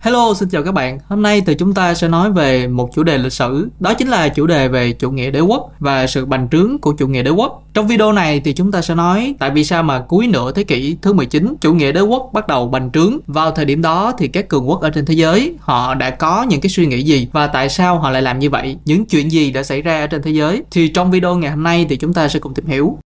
[0.00, 0.98] Hello, xin chào các bạn.
[1.08, 4.08] Hôm nay thì chúng ta sẽ nói về một chủ đề lịch sử, đó chính
[4.08, 7.22] là chủ đề về chủ nghĩa đế quốc và sự bành trướng của chủ nghĩa
[7.22, 7.62] đế quốc.
[7.74, 10.64] Trong video này thì chúng ta sẽ nói tại vì sao mà cuối nửa thế
[10.64, 13.18] kỷ thứ 19, chủ nghĩa đế quốc bắt đầu bành trướng.
[13.26, 16.42] Vào thời điểm đó thì các cường quốc ở trên thế giới họ đã có
[16.42, 19.32] những cái suy nghĩ gì và tại sao họ lại làm như vậy, những chuyện
[19.32, 20.62] gì đã xảy ra ở trên thế giới.
[20.70, 22.98] Thì trong video ngày hôm nay thì chúng ta sẽ cùng tìm hiểu.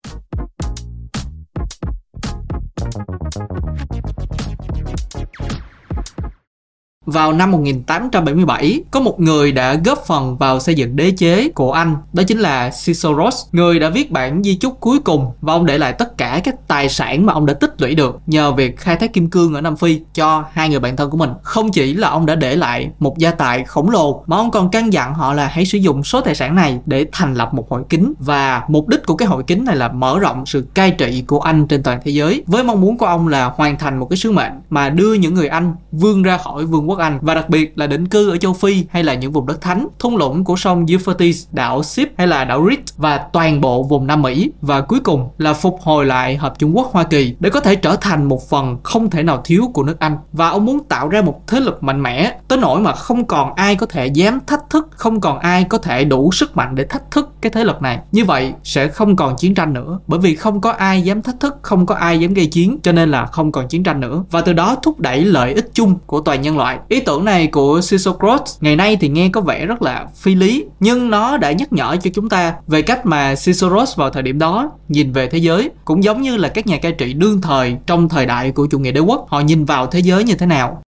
[7.11, 11.73] Vào năm 1877, có một người đã góp phần vào xây dựng đế chế của
[11.73, 15.67] Anh, đó chính là Ciceros, người đã viết bản di chúc cuối cùng và ông
[15.67, 18.79] để lại tất cả các tài sản mà ông đã tích lũy được nhờ việc
[18.79, 21.31] khai thác kim cương ở Nam Phi cho hai người bạn thân của mình.
[21.43, 24.71] Không chỉ là ông đã để lại một gia tài khổng lồ mà ông còn
[24.71, 27.71] căn dặn họ là hãy sử dụng số tài sản này để thành lập một
[27.71, 30.91] hội kính và mục đích của cái hội kính này là mở rộng sự cai
[30.91, 33.99] trị của Anh trên toàn thế giới với mong muốn của ông là hoàn thành
[33.99, 37.19] một cái sứ mệnh mà đưa những người Anh vươn ra khỏi vương quốc anh
[37.23, 39.87] và đặc biệt là định cư ở châu Phi hay là những vùng đất thánh,
[39.99, 44.07] thung lũng của sông Euphrates, đảo Sip hay là đảo Rit và toàn bộ vùng
[44.07, 47.51] Nam Mỹ và cuối cùng là phục hồi lại Hợp Trung Quốc Hoa Kỳ để
[47.51, 50.65] có thể trở thành một phần không thể nào thiếu của nước Anh và ông
[50.65, 53.87] muốn tạo ra một thế lực mạnh mẽ tới nỗi mà không còn ai có
[53.87, 57.31] thể dám thách thức, không còn ai có thể đủ sức mạnh để thách thức
[57.41, 57.99] cái thế lực này.
[58.13, 61.41] Như vậy sẽ không còn chiến tranh nữa bởi vì không có ai dám thách
[61.41, 64.25] thức, không có ai dám gây chiến cho nên là không còn chiến tranh nữa
[64.31, 66.79] và từ đó thúc đẩy lợi ích chung của toàn nhân loại.
[66.91, 70.65] Ý tưởng này của Sisocrates ngày nay thì nghe có vẻ rất là phi lý,
[70.81, 74.39] nhưng nó đã nhắc nhở cho chúng ta về cách mà Ciceros vào thời điểm
[74.39, 77.77] đó nhìn về thế giới, cũng giống như là các nhà cai trị đương thời
[77.87, 80.47] trong thời đại của chủ nghĩa đế quốc, họ nhìn vào thế giới như thế
[80.47, 80.83] nào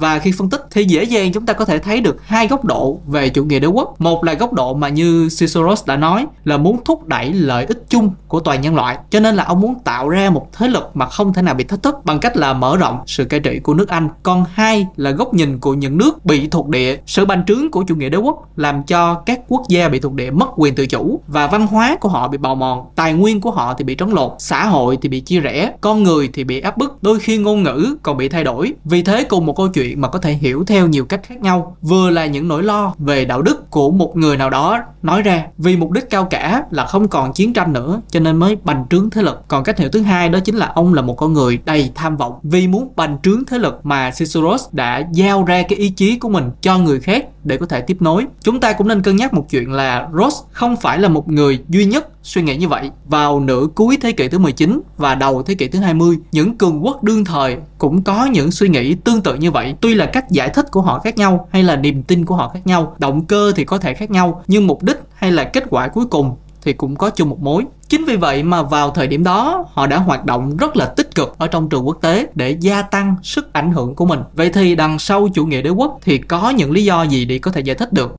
[0.00, 2.64] và khi phân tích thì dễ dàng chúng ta có thể thấy được hai góc
[2.64, 4.00] độ về chủ nghĩa đế quốc.
[4.00, 7.84] Một là góc độ mà như Ciceros đã nói là muốn thúc đẩy lợi ích
[7.88, 8.98] chung của toàn nhân loại.
[9.10, 11.64] Cho nên là ông muốn tạo ra một thế lực mà không thể nào bị
[11.64, 14.08] thách thức bằng cách là mở rộng sự cai trị của nước Anh.
[14.22, 16.96] Còn hai là góc nhìn của những nước bị thuộc địa.
[17.06, 20.12] Sự bành trướng của chủ nghĩa đế quốc làm cho các quốc gia bị thuộc
[20.12, 23.40] địa mất quyền tự chủ và văn hóa của họ bị bào mòn, tài nguyên
[23.40, 26.44] của họ thì bị trấn lột, xã hội thì bị chia rẽ, con người thì
[26.44, 28.72] bị áp bức, đôi khi ngôn ngữ còn bị thay đổi.
[28.84, 31.40] Vì thế cùng một câu chuyện chuyện mà có thể hiểu theo nhiều cách khác
[31.40, 31.76] nhau.
[31.82, 35.46] Vừa là những nỗi lo về đạo đức của một người nào đó, nói ra,
[35.58, 38.84] vì mục đích cao cả là không còn chiến tranh nữa, cho nên mới bành
[38.90, 39.42] trướng thế lực.
[39.48, 42.16] Còn cách hiểu thứ hai đó chính là ông là một con người đầy tham
[42.16, 42.32] vọng.
[42.42, 46.28] Vì muốn bành trướng thế lực mà Ciceros đã giao ra cái ý chí của
[46.28, 49.34] mình cho người khác để có thể tiếp nối chúng ta cũng nên cân nhắc
[49.34, 52.90] một chuyện là Ross không phải là một người duy nhất suy nghĩ như vậy.
[53.04, 56.84] Vào nửa cuối thế kỷ thứ 19 và đầu thế kỷ thứ 20, những cường
[56.84, 59.74] quốc đương thời cũng có những suy nghĩ tương tự như vậy.
[59.80, 62.50] Tuy là cách giải thích của họ khác nhau hay là niềm tin của họ
[62.54, 65.64] khác nhau, động cơ thì có thể khác nhau, nhưng mục đích hay là kết
[65.70, 67.64] quả cuối cùng thì cũng có chung một mối.
[67.88, 71.14] Chính vì vậy mà vào thời điểm đó, họ đã hoạt động rất là tích
[71.14, 74.20] cực ở trong trường quốc tế để gia tăng sức ảnh hưởng của mình.
[74.32, 77.38] Vậy thì đằng sau chủ nghĩa đế quốc thì có những lý do gì để
[77.38, 78.14] có thể giải thích được?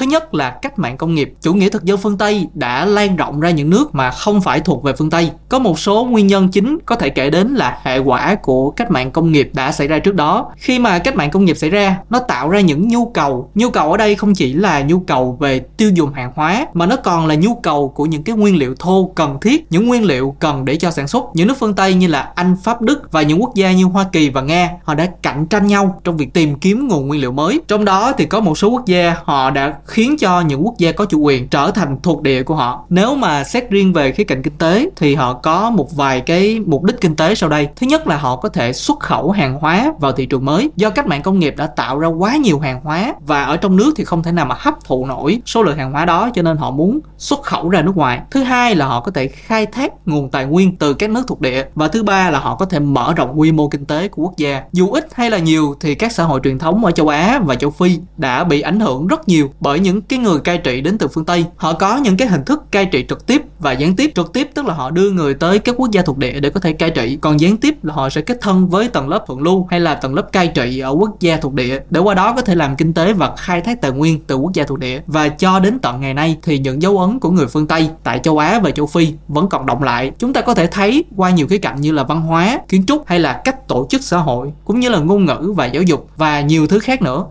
[0.00, 1.32] Thứ nhất là cách mạng công nghiệp.
[1.40, 4.60] Chủ nghĩa thực dân phương Tây đã lan rộng ra những nước mà không phải
[4.60, 5.30] thuộc về phương Tây.
[5.48, 8.90] Có một số nguyên nhân chính có thể kể đến là hệ quả của cách
[8.90, 10.52] mạng công nghiệp đã xảy ra trước đó.
[10.56, 13.50] Khi mà cách mạng công nghiệp xảy ra, nó tạo ra những nhu cầu.
[13.54, 16.86] Nhu cầu ở đây không chỉ là nhu cầu về tiêu dùng hàng hóa mà
[16.86, 20.04] nó còn là nhu cầu của những cái nguyên liệu thô cần thiết, những nguyên
[20.04, 21.24] liệu cần để cho sản xuất.
[21.34, 24.04] Những nước phương Tây như là Anh, Pháp, Đức và những quốc gia như Hoa
[24.12, 27.32] Kỳ và Nga, họ đã cạnh tranh nhau trong việc tìm kiếm nguồn nguyên liệu
[27.32, 27.60] mới.
[27.68, 30.92] Trong đó thì có một số quốc gia họ đã khiến cho những quốc gia
[30.92, 32.84] có chủ quyền trở thành thuộc địa của họ.
[32.88, 36.60] Nếu mà xét riêng về khía cạnh kinh tế, thì họ có một vài cái
[36.66, 37.68] mục đích kinh tế sau đây.
[37.76, 40.70] Thứ nhất là họ có thể xuất khẩu hàng hóa vào thị trường mới.
[40.76, 43.76] Do cách mạng công nghiệp đã tạo ra quá nhiều hàng hóa và ở trong
[43.76, 46.42] nước thì không thể nào mà hấp thụ nổi số lượng hàng hóa đó, cho
[46.42, 48.20] nên họ muốn xuất khẩu ra nước ngoài.
[48.30, 51.40] Thứ hai là họ có thể khai thác nguồn tài nguyên từ các nước thuộc
[51.40, 51.64] địa.
[51.74, 54.36] Và thứ ba là họ có thể mở rộng quy mô kinh tế của quốc
[54.36, 54.62] gia.
[54.72, 57.54] Dù ít hay là nhiều, thì các xã hội truyền thống ở châu Á và
[57.54, 60.98] châu Phi đã bị ảnh hưởng rất nhiều bởi những cái người cai trị đến
[60.98, 61.44] từ phương Tây.
[61.56, 64.12] Họ có những cái hình thức cai trị trực tiếp và gián tiếp.
[64.14, 66.60] Trực tiếp tức là họ đưa người tới các quốc gia thuộc địa để có
[66.60, 67.18] thể cai trị.
[67.20, 69.94] Còn gián tiếp là họ sẽ kết thân với tầng lớp thượng lưu hay là
[69.94, 72.76] tầng lớp cai trị ở quốc gia thuộc địa để qua đó có thể làm
[72.76, 75.02] kinh tế và khai thác tài nguyên từ quốc gia thuộc địa.
[75.06, 78.20] Và cho đến tận ngày nay thì những dấu ấn của người phương Tây tại
[78.22, 80.12] châu Á và châu Phi vẫn còn động lại.
[80.18, 83.06] Chúng ta có thể thấy qua nhiều cái cạnh như là văn hóa, kiến trúc
[83.06, 86.08] hay là cách tổ chức xã hội, cũng như là ngôn ngữ và giáo dục
[86.16, 87.24] và nhiều thứ khác nữa.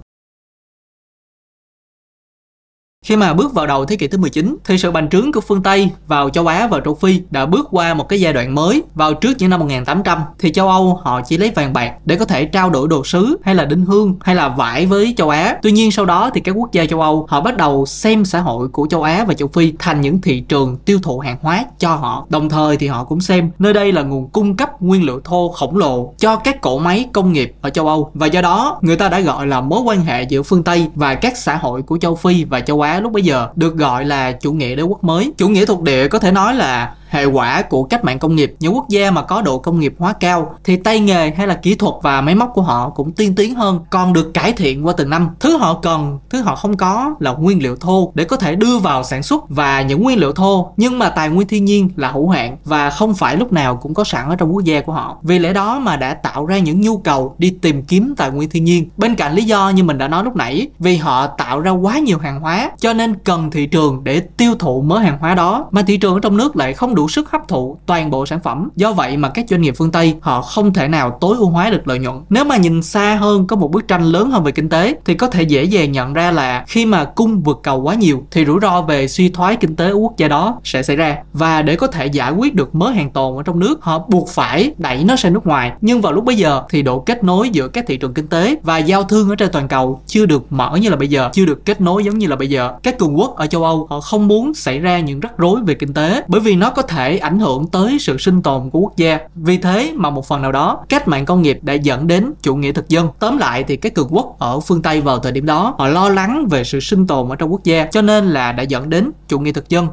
[3.05, 5.63] Khi mà bước vào đầu thế kỷ thứ 19 thì sự bành trướng của phương
[5.63, 8.83] Tây vào châu Á và châu Phi đã bước qua một cái giai đoạn mới.
[8.95, 12.25] Vào trước những năm 1800 thì châu Âu họ chỉ lấy vàng bạc để có
[12.25, 15.57] thể trao đổi đồ sứ hay là đinh hương hay là vải với châu Á.
[15.61, 18.39] Tuy nhiên sau đó thì các quốc gia châu Âu họ bắt đầu xem xã
[18.39, 21.65] hội của châu Á và châu Phi thành những thị trường tiêu thụ hàng hóa
[21.79, 22.25] cho họ.
[22.29, 25.49] Đồng thời thì họ cũng xem nơi đây là nguồn cung cấp nguyên liệu thô
[25.55, 28.95] khổng lồ cho các cỗ máy công nghiệp ở châu Âu và do đó, người
[28.95, 31.97] ta đã gọi là mối quan hệ giữa phương Tây và các xã hội của
[31.97, 35.03] châu Phi và châu Á lúc bấy giờ, được gọi là chủ nghĩa đế quốc
[35.03, 35.31] mới.
[35.37, 38.55] Chủ nghĩa thuộc địa có thể nói là hệ quả của cách mạng công nghiệp.
[38.59, 41.53] Những quốc gia mà có độ công nghiệp hóa cao thì tay nghề hay là
[41.53, 44.85] kỹ thuật và máy móc của họ cũng tiên tiến hơn, còn được cải thiện
[44.85, 45.29] qua từng năm.
[45.39, 48.77] Thứ họ cần, thứ họ không có là nguyên liệu thô để có thể đưa
[48.77, 50.73] vào sản xuất và những nguyên liệu thô.
[50.77, 53.93] Nhưng mà tài nguyên thiên nhiên là hữu hạn và không phải lúc nào cũng
[53.93, 55.17] có sẵn ở trong quốc gia của họ.
[55.21, 58.49] Vì lẽ đó mà đã tạo ra những nhu cầu đi tìm kiếm tài nguyên
[58.49, 58.89] thiên nhiên.
[58.97, 61.99] Bên cạnh lý do như mình đã nói lúc nãy, vì họ tạo ra quá
[61.99, 65.65] nhiều hàng hóa, cho nên cần thị trường để tiêu thụ mớ hàng hóa đó.
[65.71, 68.25] Mà thị trường ở trong nước lại không đủ đủ sức hấp thụ toàn bộ
[68.25, 68.69] sản phẩm.
[68.75, 71.69] Do vậy mà các doanh nghiệp phương tây, họ không thể nào tối ưu hóa
[71.69, 72.15] được lợi nhuận.
[72.29, 75.13] Nếu mà nhìn xa hơn có một bức tranh lớn hơn về kinh tế, thì
[75.13, 78.45] có thể dễ dàng nhận ra là khi mà cung vượt cầu quá nhiều, thì
[78.45, 81.17] rủi ro về suy thoái kinh tế ở quốc gia đó sẽ xảy ra.
[81.33, 84.29] Và để có thể giải quyết được mớ hàng tồn ở trong nước, họ buộc
[84.29, 85.71] phải đẩy nó sang nước ngoài.
[85.81, 88.55] Nhưng vào lúc bây giờ, thì độ kết nối giữa các thị trường kinh tế
[88.63, 91.45] và giao thương ở trên toàn cầu chưa được mở như là bây giờ, chưa
[91.45, 92.73] được kết nối giống như là bây giờ.
[92.83, 95.73] Các cường quốc ở châu âu, họ không muốn xảy ra những rắc rối về
[95.73, 98.97] kinh tế bởi vì nó có thể ảnh hưởng tới sự sinh tồn của quốc
[98.97, 99.19] gia.
[99.35, 102.55] Vì thế mà một phần nào đó, cách mạng công nghiệp đã dẫn đến chủ
[102.55, 103.07] nghĩa thực dân.
[103.19, 106.09] Tóm lại thì các cường quốc ở phương tây vào thời điểm đó, họ lo
[106.09, 109.11] lắng về sự sinh tồn ở trong quốc gia, cho nên là đã dẫn đến
[109.27, 109.87] chủ nghĩa thực dân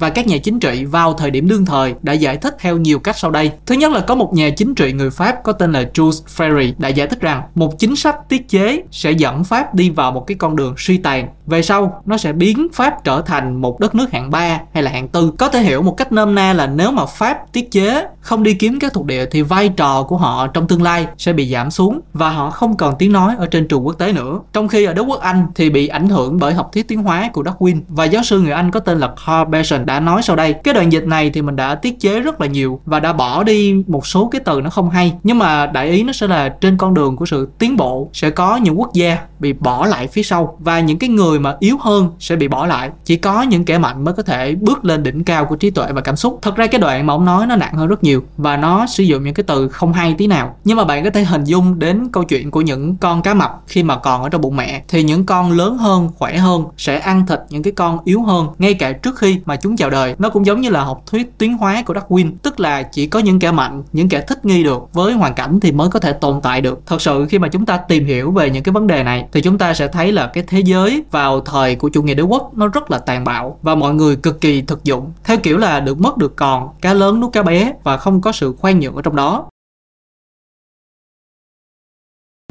[0.00, 2.98] và các nhà chính trị vào thời điểm đương thời đã giải thích theo nhiều
[2.98, 3.50] cách sau đây.
[3.66, 6.72] Thứ nhất là có một nhà chính trị người Pháp có tên là Jules Ferry
[6.78, 10.26] đã giải thích rằng một chính sách tiết chế sẽ dẫn Pháp đi vào một
[10.26, 11.28] cái con đường suy tàn.
[11.46, 14.90] Về sau, nó sẽ biến Pháp trở thành một đất nước hạng 3 hay là
[14.90, 15.32] hạng tư.
[15.38, 18.54] Có thể hiểu một cách nôm na là nếu mà Pháp tiết chế, không đi
[18.54, 21.70] kiếm các thuộc địa thì vai trò của họ trong tương lai sẽ bị giảm
[21.70, 24.40] xuống và họ không còn tiếng nói ở trên trường quốc tế nữa.
[24.52, 27.30] Trong khi ở Đức quốc Anh thì bị ảnh hưởng bởi học thuyết tiến hóa
[27.32, 30.36] của Darwin và giáo sư người Anh có tên là Carl Benson đã nói sau
[30.36, 30.52] đây.
[30.52, 33.42] Cái đoạn dịch này thì mình đã tiết chế rất là nhiều và đã bỏ
[33.42, 35.14] đi một số cái từ nó không hay.
[35.22, 38.30] Nhưng mà đại ý nó sẽ là trên con đường của sự tiến bộ sẽ
[38.30, 41.76] có những quốc gia bị bỏ lại phía sau và những cái người mà yếu
[41.80, 42.90] hơn sẽ bị bỏ lại.
[43.04, 45.92] Chỉ có những kẻ mạnh mới có thể bước lên đỉnh cao của trí tuệ
[45.92, 46.38] và cảm xúc.
[46.42, 48.86] Thật ra cái đoạn mà ông nói nó nặng hơn rất nhiều nhiều và nó
[48.86, 50.56] sử dụng những cái từ không hay tí nào.
[50.64, 53.62] Nhưng mà bạn có thể hình dung đến câu chuyện của những con cá mập
[53.66, 56.98] khi mà còn ở trong bụng mẹ, thì những con lớn hơn, khỏe hơn sẽ
[56.98, 60.14] ăn thịt những cái con yếu hơn, ngay cả trước khi mà chúng chào đời.
[60.18, 63.18] Nó cũng giống như là học thuyết tiến hóa của Darwin, tức là chỉ có
[63.18, 66.12] những kẻ mạnh, những kẻ thích nghi được với hoàn cảnh thì mới có thể
[66.12, 66.80] tồn tại được.
[66.86, 69.40] Thật sự khi mà chúng ta tìm hiểu về những cái vấn đề này, thì
[69.40, 72.52] chúng ta sẽ thấy là cái thế giới vào thời của chủ nghĩa đế quốc
[72.56, 75.12] nó rất là tàn bạo và mọi người cực kỳ thực dụng.
[75.24, 78.32] Theo kiểu là được mất được còn, cá lớn nuốt cá bé và không có
[78.32, 79.48] sự khoan nhượng ở trong đó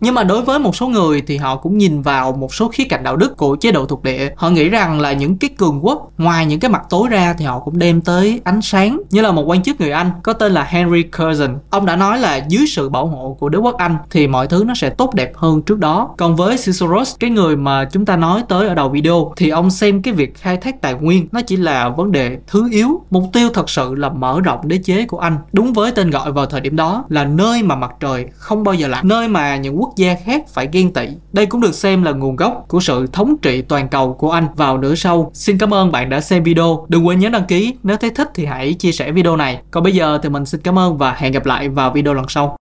[0.02, 2.84] nhưng mà đối với một số người thì họ cũng nhìn vào một số khía
[2.84, 4.30] cạnh đạo đức của chế độ thuộc địa.
[4.36, 7.46] Họ nghĩ rằng là những cái cường quốc, ngoài những cái mặt tối ra thì
[7.46, 9.02] họ cũng đem tới ánh sáng.
[9.10, 11.56] Như là một quan chức người anh có tên là Henry Curzon.
[11.70, 14.64] Ông đã nói là dưới sự bảo hộ của đế quốc anh thì mọi thứ
[14.68, 16.10] nó sẽ tốt đẹp hơn trước đó.
[16.18, 19.72] Còn với Ciceros cái người mà chúng ta nói tới ở đầu video, thì ông
[19.72, 23.02] xem cái việc khai thác tài nguyên nó chỉ là vấn đề thứ yếu.
[23.10, 25.38] Mục tiêu thật sự là mở rộng đế chế của anh.
[25.54, 28.76] Đúng với tên gọi vào thời điểm đó là nơi mà mặt trời không bao
[28.76, 29.08] giờ lặn.
[29.08, 31.08] Nơi mà những quốc quốc gia khác phải ghen tị.
[31.34, 34.48] Đây cũng được xem là nguồn gốc của sự thống trị toàn cầu của Anh
[34.56, 35.32] vào nửa sau.
[35.34, 36.86] Xin cảm ơn bạn đã xem video.
[36.90, 37.74] Đừng quên nhớ đăng ký.
[37.84, 39.60] Nếu thấy thích thì hãy chia sẻ video này.
[39.72, 42.26] Còn bây giờ thì mình xin cảm ơn và hẹn gặp lại vào video lần
[42.28, 42.61] sau.